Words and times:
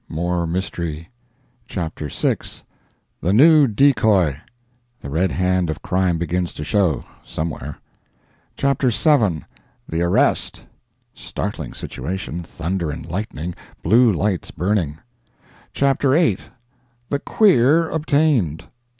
—more 0.09 0.47
mystery. 0.47 1.09
Chapter 1.67 2.07
VI.—"The 2.09 3.33
New 3.33 3.67
Decoy!"—the 3.67 4.39
red 5.11 5.31
hand 5.31 5.69
of 5.69 5.83
crime 5.83 6.17
begins 6.17 6.53
to 6.53 6.63
show—somewhere. 6.63 7.77
Chapter 8.57 8.89
VII.—"The 8.89 10.01
Arrest! 10.01 10.65
"—startling 11.13 11.73
situation—thunder 11.73 12.89
and 12.89 13.05
lightning—blue 13.07 14.11
lights 14.11 14.49
burning. 14.49 14.97
Chapter 15.71 16.13
VIII.—"The 16.13 17.19
'Queer' 17.19 17.89
Obtained!" 17.91 18.63